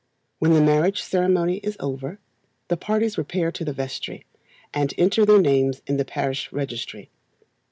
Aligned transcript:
When 0.39 0.53
the 0.53 0.61
marriage 0.61 1.03
ceremony 1.03 1.57
is 1.57 1.77
over, 1.79 2.19
the 2.69 2.75
parties 2.75 3.19
repair 3.19 3.51
to 3.51 3.63
the 3.63 3.71
vestry, 3.71 4.25
and 4.73 4.95
enter 4.97 5.27
their 5.27 5.39
names 5.39 5.83
in 5.85 5.97
the 5.97 6.05
parish 6.05 6.51
registry. 6.51 7.11